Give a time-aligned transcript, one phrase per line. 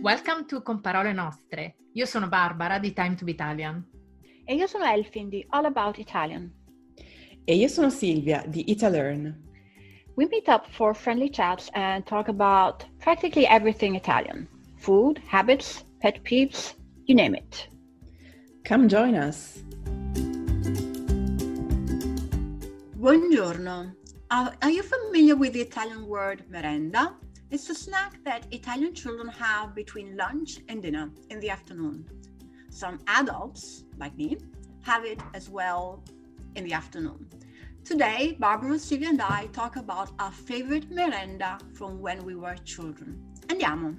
[0.00, 1.74] Welcome to Con Parole Nostre.
[1.94, 3.84] Io sono Barbara di Time to be Italian.
[4.44, 6.48] E io sono Elfin di All About Italian.
[7.44, 9.36] E io sono Silvia di Italearn.
[10.14, 16.22] We meet up for friendly chats and talk about practically everything Italian food, habits, pet
[16.22, 16.74] peeves,
[17.06, 17.68] you name it.
[18.64, 19.64] Come join us.
[22.96, 23.96] Buongiorno.
[24.30, 27.16] Are, are you familiar with the Italian word merenda?
[27.50, 32.06] It's a snack that Italian children have between lunch and dinner in the afternoon.
[32.68, 34.36] Some adults, like me,
[34.82, 36.04] have it as well
[36.56, 37.26] in the afternoon.
[37.84, 43.18] Today, Barbara, Silvia, and I talk about our favorite merenda from when we were children.
[43.46, 43.96] Andiamo!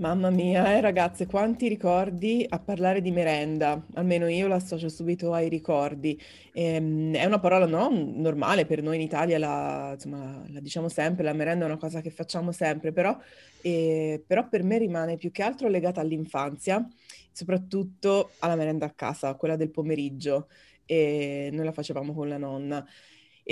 [0.00, 5.34] Mamma mia, eh, ragazze, quanti ricordi a parlare di merenda, almeno io la associo subito
[5.34, 6.18] ai ricordi.
[6.54, 11.22] Ehm, è una parola no, normale per noi in Italia, la, insomma, la diciamo sempre,
[11.22, 13.14] la merenda è una cosa che facciamo sempre, però,
[13.60, 16.82] eh, però per me rimane più che altro legata all'infanzia,
[17.30, 20.48] soprattutto alla merenda a casa, quella del pomeriggio,
[20.86, 22.86] e noi la facevamo con la nonna.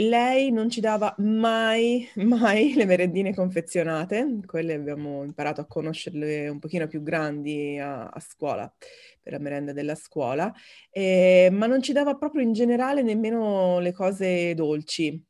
[0.01, 6.61] Lei non ci dava mai, mai le merendine confezionate, quelle abbiamo imparato a conoscerle un
[6.61, 8.73] pochino più grandi a, a scuola,
[9.21, 10.53] per la merenda della scuola,
[10.91, 15.21] eh, ma non ci dava proprio in generale nemmeno le cose dolci,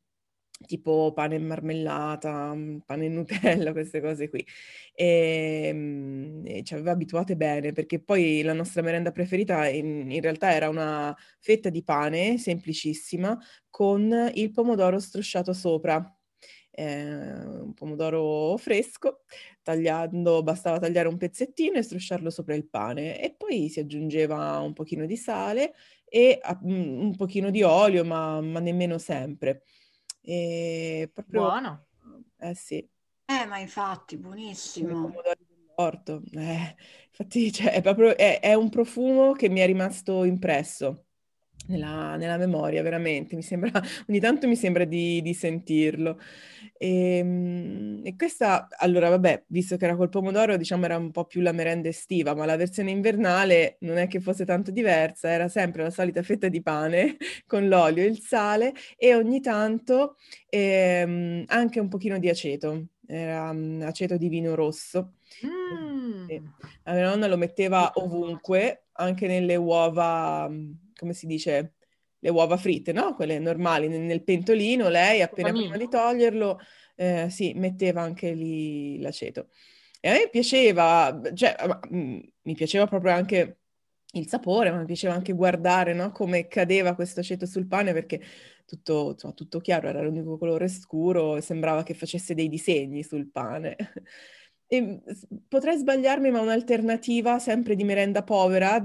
[0.65, 4.45] tipo pane e marmellata, pane e Nutella, queste cose qui.
[4.93, 10.53] E, e, ci aveva abituate bene perché poi la nostra merenda preferita in, in, realtà
[10.53, 13.37] era una fetta di pane semplicissima
[13.69, 16.13] con il pomodoro strusciato sopra.
[16.71, 19.23] Eh, un pomodoro fresco,
[19.61, 24.71] tagliando, bastava tagliare un pezzettino e strusciarlo sopra il pane e poi si aggiungeva un
[24.73, 25.73] pochino di sale
[26.05, 29.63] e un pochino di olio, ma, ma nemmeno sempre.
[30.21, 31.41] E proprio...
[31.41, 31.85] Buono.
[32.37, 32.77] Eh sì.
[32.77, 34.87] Eh, ma infatti, buonissimo.
[35.01, 36.21] pomodori dell'orto.
[36.33, 36.75] Eh,
[37.09, 41.05] infatti, cioè, è proprio è, è un profumo che mi è rimasto impresso.
[41.69, 43.35] Nella, nella, memoria, veramente.
[43.35, 43.71] Mi sembra,
[44.09, 46.19] ogni tanto mi sembra di, di sentirlo.
[46.77, 51.25] E, ehm, e, questa, allora, vabbè, visto che era col pomodoro, diciamo era un po'
[51.25, 55.47] più la merenda estiva, ma la versione invernale non è che fosse tanto diversa, era
[55.47, 60.15] sempre la solita fetta di pane con l'olio e il sale e ogni tanto
[60.49, 65.13] ehm, anche un pochino di aceto, era um, aceto di vino rosso.
[65.45, 66.27] Mm.
[66.83, 70.49] La mia nonna lo metteva ovunque, anche nelle uova
[70.99, 71.75] come si dice,
[72.19, 73.15] le uova fritte, no?
[73.15, 76.59] Quelle normali nel pentolino, lei appena prima di toglierlo,
[76.95, 79.49] eh, sì, metteva anche lì l'aceto.
[80.01, 81.55] E a me piaceva, cioè,
[81.93, 83.59] mm, mi piaceva proprio anche
[84.13, 86.11] il sapore, ma mi piaceva anche guardare, no?
[86.11, 88.21] Come cadeva questo aceto sul pane perché
[88.65, 93.29] tutto, insomma, tutto chiaro, era l'unico colore scuro e sembrava che facesse dei disegni sul
[93.29, 93.75] pane.
[94.71, 95.01] E
[95.47, 98.79] potrei sbagliarmi, ma un'alternativa sempre di merenda povera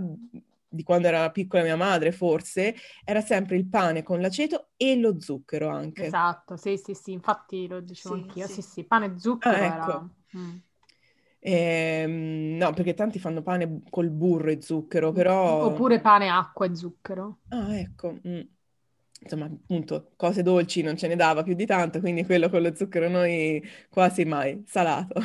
[0.74, 2.74] di quando era piccola mia madre, forse,
[3.04, 6.06] era sempre il pane con l'aceto e lo zucchero anche.
[6.06, 8.54] Esatto, sì, sì, sì, infatti lo dicevo sì, anch'io, sì.
[8.54, 9.90] sì, sì, pane e zucchero ah, ecco.
[9.90, 10.08] era...
[10.36, 10.56] Mm.
[11.46, 15.66] Ehm, no, perché tanti fanno pane col burro e zucchero, però...
[15.66, 17.38] Oppure pane, acqua e zucchero.
[17.48, 18.18] Ah, ecco.
[18.26, 18.40] Mm.
[19.20, 22.74] Insomma, appunto, cose dolci non ce ne dava più di tanto, quindi quello con lo
[22.74, 25.20] zucchero noi quasi mai, salato.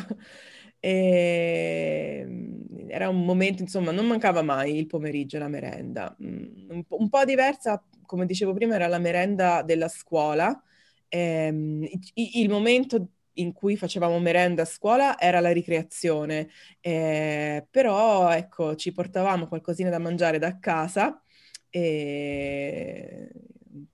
[0.79, 6.15] E ehm, era un momento, insomma, non mancava mai il pomeriggio la merenda.
[6.23, 10.61] Mm, un po', un po diversa, come dicevo prima, era la merenda della scuola.
[11.09, 11.85] Ehm,
[12.15, 16.49] il momento in cui facevamo merenda a scuola era la ricreazione,
[16.81, 21.21] eh, però ecco, ci portavamo qualcosina da mangiare da casa
[21.69, 23.29] e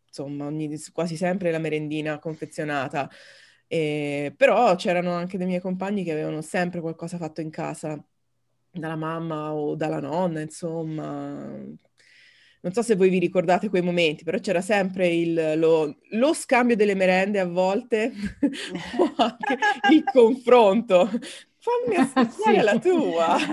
[0.07, 3.09] insomma, ogni, quasi sempre la merendina confezionata.
[3.67, 8.03] E, però c'erano anche dei miei compagni che avevano sempre qualcosa fatto in casa,
[8.71, 11.03] dalla mamma o dalla nonna, insomma.
[12.61, 16.75] Non so se voi vi ricordate quei momenti, però c'era sempre il, lo, lo scambio
[16.75, 18.11] delle merende a volte,
[18.97, 19.57] o anche
[19.91, 21.09] il confronto.
[21.65, 22.63] Fammi assaggiare sì.
[22.63, 23.37] la tua.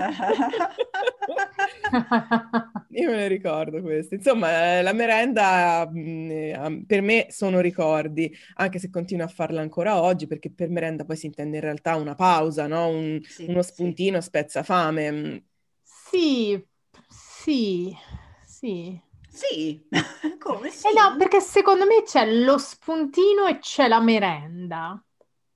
[2.89, 4.13] Io me ne ricordo questo.
[4.13, 10.27] Insomma, la merenda mm, per me sono ricordi, anche se continuo a farla ancora oggi,
[10.27, 12.87] perché per merenda poi si intende in realtà una pausa, no?
[12.87, 14.27] Un, sì, uno spuntino sì.
[14.27, 15.11] spezza fame.
[15.11, 15.37] Mm.
[15.81, 16.63] Sì,
[17.07, 17.97] sì,
[18.45, 19.01] sì.
[19.27, 19.87] Sì,
[20.37, 20.85] come sì?
[20.87, 25.03] Eh no, perché secondo me c'è lo spuntino e c'è la merenda.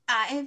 [0.06, 0.44] Ah, è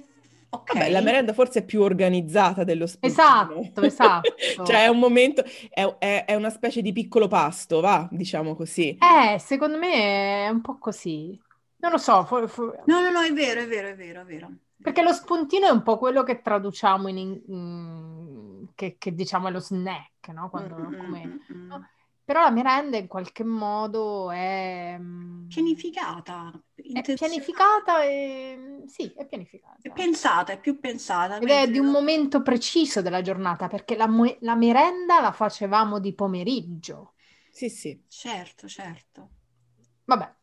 [0.53, 0.73] Ok.
[0.73, 3.13] Vabbè, la merenda forse è più organizzata dello spuntino.
[3.13, 4.35] Esatto, esatto.
[4.65, 8.97] cioè è un momento, è, è, è, una specie di piccolo pasto, va, diciamo così.
[8.97, 11.39] Eh, secondo me è un po' così.
[11.77, 12.25] Non lo so.
[12.25, 12.83] For, for...
[12.85, 14.49] No, no, no, è vero, è vero, è vero, è vero.
[14.81, 17.17] Perché lo spuntino è un po' quello che traduciamo in,
[17.47, 20.49] in che, che, diciamo è lo snack, no?
[20.49, 21.87] Quando, mm, come, mm, mm, no?
[22.31, 24.95] Però la merenda in qualche modo è...
[24.97, 26.63] Mm, pianificata.
[26.73, 28.83] È pianificata e...
[28.85, 29.75] Sì, è pianificata.
[29.81, 31.39] È pensata, è più pensata.
[31.39, 36.13] Ed è di un momento preciso della giornata, perché la, la merenda la facevamo di
[36.13, 37.15] pomeriggio.
[37.51, 38.01] Sì, sì.
[38.07, 39.29] Certo, certo.
[40.05, 40.33] Vabbè,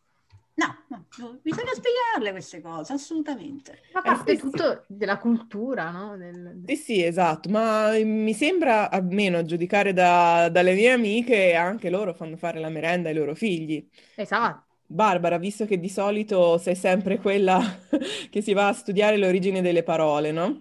[0.59, 3.79] No, no, bisogna spiegarle queste cose, assolutamente.
[3.93, 4.95] Fa parte eh, sì, tutto sì.
[4.97, 6.17] della cultura, no?
[6.17, 6.63] Del...
[6.67, 12.13] Sì, sì, esatto, ma mi sembra, almeno a giudicare da, dalle mie amiche, anche loro
[12.13, 13.89] fanno fare la merenda ai loro figli.
[14.17, 14.65] Esatto.
[14.85, 17.61] Barbara, visto che di solito sei sempre quella
[18.29, 20.61] che si va a studiare l'origine delle parole, no?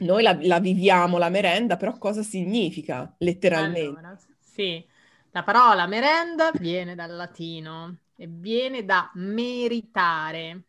[0.00, 3.98] Noi la, la viviamo, la merenda, però cosa significa letteralmente?
[4.00, 4.84] Allora, sì,
[5.30, 10.64] la parola merenda viene dal latino e viene da meritare.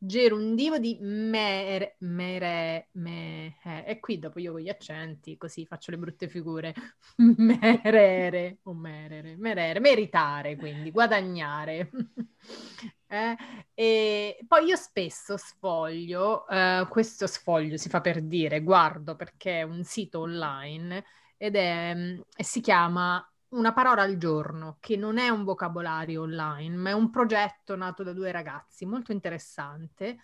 [0.00, 3.84] Gerundivo di mere, mere, me, eh.
[3.84, 6.72] e qui dopo io con gli accenti così faccio le brutte figure.
[7.16, 11.90] merere o merere, merere, meritare quindi, guadagnare.
[13.08, 13.36] eh?
[13.74, 19.62] E poi io spesso sfoglio, eh, questo sfoglio si fa per dire, guardo perché è
[19.62, 21.04] un sito online
[21.36, 23.20] ed è, mm, si chiama
[23.50, 28.02] una parola al giorno, che non è un vocabolario online, ma è un progetto nato
[28.02, 30.18] da due ragazzi, molto interessante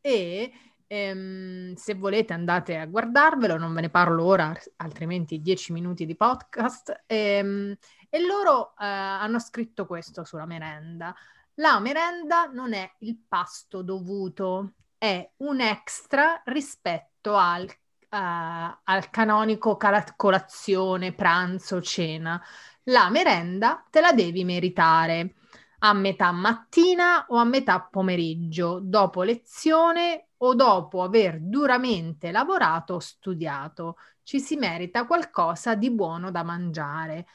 [0.00, 0.52] e
[0.86, 6.16] ehm, se volete andate a guardarvelo, non ve ne parlo ora, altrimenti dieci minuti di
[6.16, 7.04] podcast.
[7.06, 7.76] Ehm,
[8.08, 11.14] e loro eh, hanno scritto questo sulla merenda.
[11.54, 17.70] La merenda non è il pasto dovuto, è un extra rispetto al
[18.10, 19.76] al canonico
[20.16, 22.42] colazione, pranzo, cena.
[22.84, 25.34] La merenda te la devi meritare
[25.80, 32.98] a metà mattina o a metà pomeriggio, dopo lezione o dopo aver duramente lavorato o
[32.98, 33.96] studiato.
[34.22, 37.26] Ci si merita qualcosa di buono da mangiare.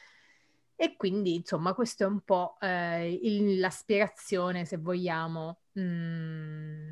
[0.76, 5.60] E quindi, insomma, questa è un po' eh, il, la spiegazione, se vogliamo.
[5.78, 6.85] Mm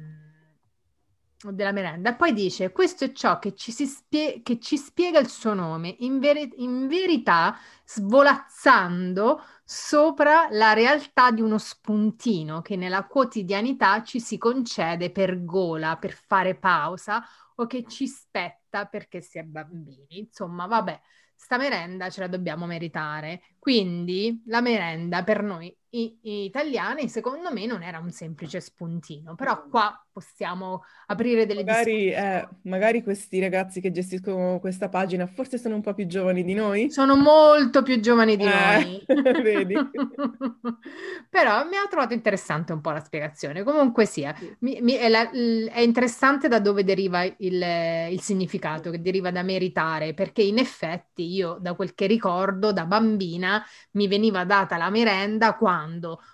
[1.52, 2.14] della merenda.
[2.14, 6.18] Poi dice: Questo è ciò che ci, spie- che ci spiega il suo nome, in,
[6.18, 14.38] ver- in, verità svolazzando sopra la realtà di uno spuntino che nella quotidianità ci si
[14.38, 17.24] concede per gola, per fare pausa
[17.56, 20.18] o che ci spetta perché si è bambini.
[20.18, 21.00] Insomma, vabbè,
[21.34, 23.42] sta merenda ce la dobbiamo meritare.
[23.58, 29.66] Quindi la merenda per noi i- italiani, secondo me, non era un semplice spuntino, però
[29.68, 35.74] qua possiamo aprire delle magari, eh, magari questi ragazzi che gestiscono questa pagina forse sono
[35.74, 36.90] un po' più giovani di noi.
[36.90, 39.04] Sono molto più giovani di eh, noi.
[39.42, 39.74] Vedi.
[41.28, 43.64] Però mi ha trovato interessante un po' la spiegazione.
[43.64, 47.64] Comunque sia, mi, mi, è, la, è, interessante da dove deriva il,
[48.10, 52.86] il significato, che deriva da meritare, perché in effetti io, da quel che ricordo, da
[52.86, 55.83] bambina, mi veniva data la merenda quando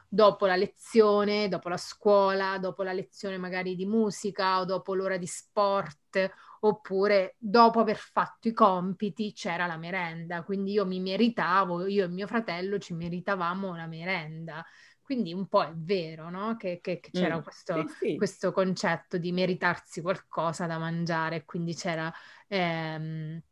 [0.09, 5.17] dopo la lezione, dopo la scuola, dopo la lezione magari di musica o dopo l'ora
[5.17, 6.31] di sport
[6.61, 12.09] oppure dopo aver fatto i compiti c'era la merenda, quindi io mi meritavo, io e
[12.09, 14.65] mio fratello ci meritavamo la merenda.
[15.11, 16.55] Quindi un po' è vero, no?
[16.57, 18.17] Che, che, che c'era mm, questo, sì, sì.
[18.17, 22.13] questo, concetto di meritarsi qualcosa da mangiare, quindi c'era
[22.47, 23.43] ehm,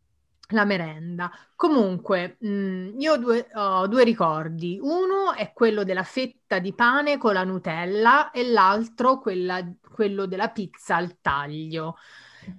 [0.48, 1.30] la merenda.
[1.54, 4.78] Comunque, mh, mm, io ho due, ho due, ricordi.
[4.80, 10.48] Uno è quello della fetta di pane con la Nutella e l'altro quella, quello della
[10.50, 11.96] pizza al taglio.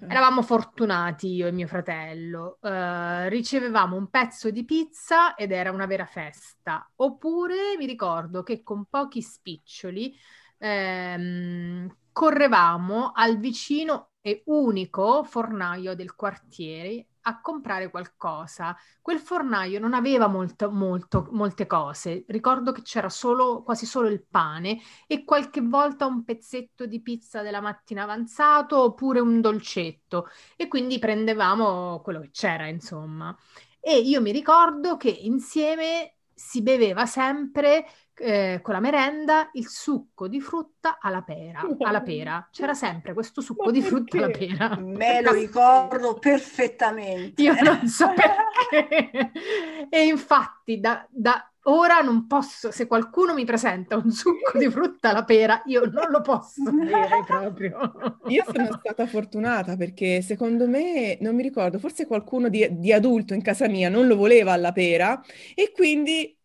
[0.07, 5.87] Eravamo fortunati io e mio fratello, uh, ricevevamo un pezzo di pizza ed era una
[5.87, 6.87] vera festa.
[6.97, 10.15] Oppure mi ricordo che con pochi spiccioli
[10.59, 18.75] ehm, correvamo al vicino e unico fornaio del quartiere a comprare qualcosa.
[19.01, 22.25] Quel fornaio non aveva molto, molto, molte cose.
[22.27, 27.41] Ricordo che c'era solo, quasi solo il pane e qualche volta un pezzetto di pizza
[27.41, 30.27] della mattina avanzato oppure un dolcetto.
[30.55, 33.35] E quindi prendevamo quello che c'era, insomma.
[33.79, 37.85] E io mi ricordo che insieme si beveva sempre
[38.19, 41.61] eh, con la merenda il succo di frutta alla pera.
[41.79, 42.47] Alla pera.
[42.51, 44.77] C'era sempre questo succo di frutta alla pera.
[44.77, 47.41] Me lo ricordo perfettamente.
[47.41, 49.31] Io non so perché.
[49.89, 55.09] e infatti da, da, ora non posso, se qualcuno mi presenta un succo di frutta
[55.09, 58.19] alla pera, io non lo posso bere proprio.
[58.27, 63.33] Io sono stata fortunata perché secondo me, non mi ricordo, forse qualcuno di, di adulto
[63.33, 65.21] in casa mia non lo voleva alla pera
[65.55, 66.37] e quindi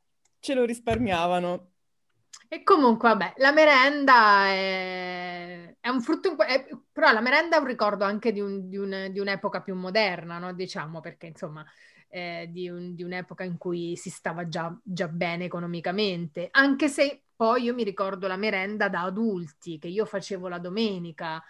[0.44, 1.70] ce lo risparmiavano.
[2.48, 7.66] E comunque, vabbè, la merenda è, è un frutto, è Però la merenda è un
[7.66, 10.52] ricordo anche di, un, di, un, di un'epoca più moderna, no?
[10.52, 11.64] diciamo, perché insomma
[12.10, 17.22] eh, di, un, di, un'epoca in cui si stava già, già bene economicamente, anche se
[17.34, 21.42] poi io mi ricordo la merenda da adulti che io facevo la domenica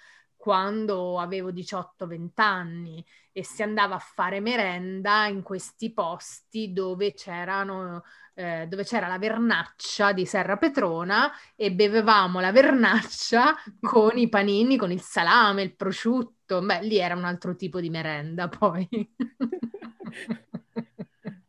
[0.45, 8.03] quando avevo 18-20 anni e si andava a fare merenda in questi posti dove c'erano
[8.35, 14.77] eh, dove c'era la vernaccia di Serra Petrona e bevevamo la vernaccia con i panini,
[14.77, 16.61] con il salame, il prosciutto.
[16.61, 18.87] Beh, lì era un altro tipo di merenda poi.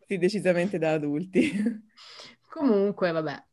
[0.07, 1.51] sì, decisamente da adulti.
[2.47, 3.43] Comunque, vabbè.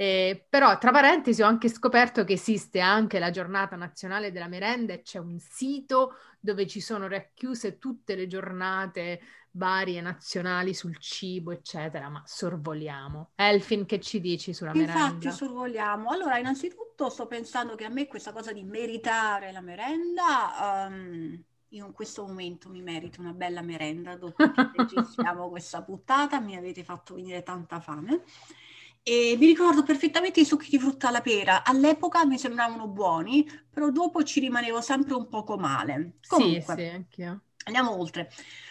[0.00, 4.94] Eh, però, tra parentesi, ho anche scoperto che esiste anche la giornata nazionale della merenda
[4.94, 11.50] e c'è un sito dove ci sono racchiuse tutte le giornate varie nazionali sul cibo,
[11.50, 13.32] eccetera, ma sorvoliamo.
[13.34, 15.14] Elfin, che ci dici sulla Infatti, merenda?
[15.16, 16.08] Infatti, sorvoliamo.
[16.08, 20.86] Allora, innanzitutto sto pensando che a me questa cosa di meritare la merenda...
[20.88, 26.40] Um, io in questo momento mi merito una bella merenda dopo che registriamo questa puntata,
[26.40, 28.22] mi avete fatto venire tanta fame.
[29.02, 31.64] E mi ricordo perfettamente i succhi di frutta alla pera.
[31.64, 36.18] All'epoca mi sembravano buoni, però dopo ci rimanevo sempre un poco male.
[36.26, 37.40] Comunque, sì, sì, anch'io.
[37.64, 38.30] Andiamo oltre.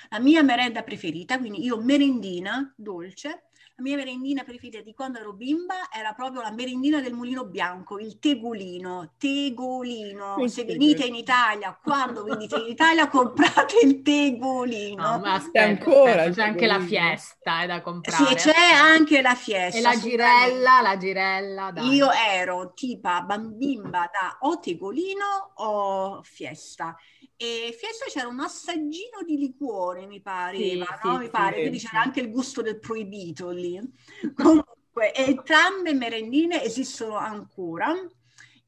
[0.10, 3.49] La mia merenda preferita, quindi io merendina dolce,
[3.80, 7.98] la mia merendina preferita di quando ero bimba era proprio la merendina del mulino bianco,
[7.98, 10.46] il tegolino, tegolino.
[10.48, 15.02] Se venite in Italia, quando venite in Italia, comprate il tegolino.
[15.02, 18.38] No, ma aspetta, ancora, aspetta, c'è anche la fiesta è da comprare.
[18.38, 19.78] Sì, c'è anche la fiesta.
[19.78, 21.72] E la girella, la girella.
[21.72, 21.90] Dai.
[21.94, 26.98] Io ero tipo bambimba da o tegolino o fiesta
[27.42, 31.14] e Fiesta c'era un assaggino di liquore, mi pareva, sì, no?
[31.14, 33.80] Sì, mi pare, sì, quindi c'era anche il gusto del proibito lì.
[34.36, 37.96] Comunque, entrambe merendine esistono ancora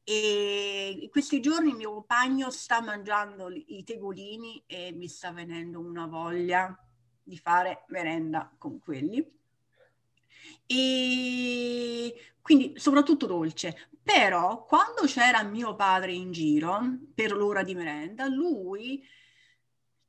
[0.02, 6.06] e in questi giorni mio compagno sta mangiando i tegolini e mi sta venendo una
[6.06, 6.74] voglia
[7.22, 9.18] di fare merenda con quelli.
[10.64, 11.01] E
[12.56, 13.88] quindi soprattutto dolce.
[14.02, 16.80] Però quando c'era mio padre in giro
[17.14, 19.02] per l'ora di merenda, lui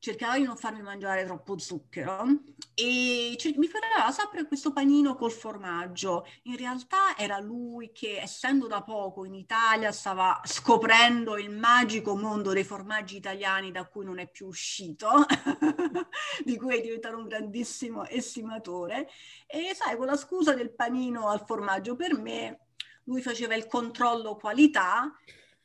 [0.04, 2.26] cercava di non farmi mangiare troppo zucchero
[2.74, 6.26] e mi faceva sempre questo panino col formaggio.
[6.44, 12.52] In realtà era lui che, essendo da poco in Italia, stava scoprendo il magico mondo
[12.52, 15.08] dei formaggi italiani da cui non è più uscito,
[16.44, 19.08] di cui è diventato un grandissimo estimatore.
[19.48, 22.68] E sai, con la scusa del panino al formaggio per me,
[23.06, 25.10] lui faceva il controllo qualità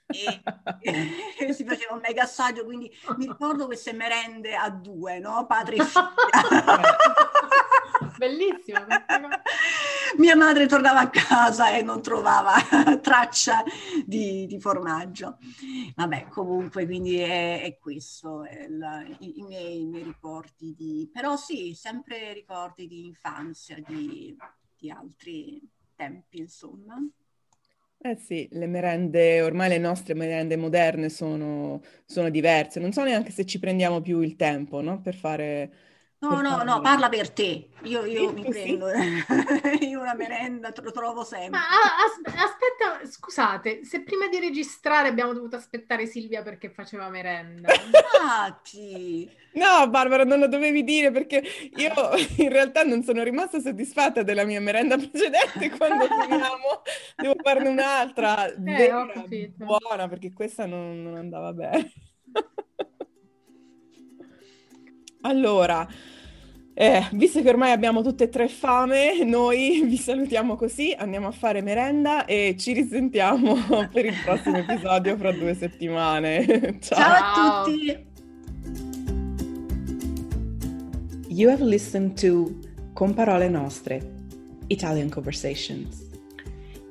[0.09, 0.41] e,
[1.39, 5.47] e, si faceva un mega assaggio, quindi mi ricordo queste merende a due, no?
[5.47, 6.87] Padre e figlia.
[8.17, 8.87] Bellissimo.
[10.17, 12.55] Mia madre tornava a casa e non trovava
[13.01, 13.63] traccia
[14.05, 15.39] di, di formaggio.
[15.95, 21.09] Vabbè, comunque, quindi è, è questo, è la, i, i, miei, i, miei, ricordi di...
[21.13, 24.37] Però sì, sempre ricordi di infanzia, di,
[24.77, 25.61] di altri
[25.95, 26.97] tempi, insomma.
[28.01, 33.33] Eh sì, le merende, ormai le nostre merende moderne sono, sono diverse, non so neanche
[33.33, 35.01] se ci prendiamo più il tempo, no?
[35.01, 35.73] Per fare
[36.21, 37.69] No, no, no, parla per te.
[37.83, 38.89] Io, io mi prendo
[39.81, 41.51] io una merenda, te lo trovo sempre.
[41.51, 47.69] Ma as- aspetta, scusate, se prima di registrare abbiamo dovuto aspettare Silvia perché faceva merenda.
[47.73, 49.31] Infatti.
[49.53, 51.41] No, Barbara, non lo dovevi dire perché
[51.77, 51.93] io
[52.39, 55.71] in realtà non sono rimasta soddisfatta della mia merenda precedente.
[55.77, 56.83] Quando finiamo
[57.17, 59.13] devo farne un'altra eh, vera,
[59.55, 61.93] buona perché questa non, non andava bene.
[65.29, 65.87] Allora,
[66.73, 71.33] eh, visto che ormai abbiamo tutte e tre fame, noi vi salutiamo così, andiamo a
[71.33, 73.55] fare merenda e ci risentiamo
[73.93, 76.79] per il prossimo episodio fra due settimane.
[76.81, 78.07] Ciao, Ciao a tutti!
[81.29, 82.51] You have listened to
[82.95, 84.01] Con Parole Nostre,
[84.69, 86.07] Italian Conversations.